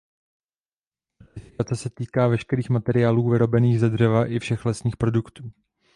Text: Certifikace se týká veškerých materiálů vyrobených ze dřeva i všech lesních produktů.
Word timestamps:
Certifikace 1.19 1.75
se 1.75 1.89
týká 1.89 2.27
veškerých 2.27 2.69
materiálů 2.69 3.29
vyrobených 3.29 3.79
ze 3.79 3.89
dřeva 3.89 4.25
i 4.25 4.39
všech 4.39 4.65
lesních 4.65 4.97
produktů. 4.97 5.51